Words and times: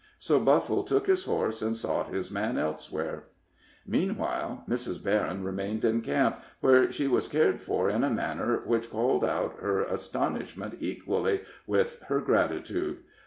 So 0.17 0.39
Buffle 0.39 0.81
took 0.81 1.05
his 1.05 1.25
horse, 1.25 1.61
and 1.61 1.77
sought 1.77 2.11
his 2.11 2.31
man 2.31 2.57
elsewhere. 2.57 3.25
Meanwhile, 3.85 4.63
Mrs. 4.67 4.97
Berryn 5.03 5.43
remained 5.43 5.85
in 5.85 6.01
camp, 6.01 6.39
where 6.59 6.91
she 6.91 7.07
was 7.07 7.27
cared 7.27 7.61
for 7.61 7.87
in 7.87 8.03
a 8.03 8.09
manner 8.09 8.63
which 8.65 8.89
called 8.89 9.23
out 9.23 9.59
her 9.59 9.83
astonishment 9.83 10.77
equally 10.79 11.41
with 11.67 11.99
her 12.07 12.19
gratitude. 12.19 12.97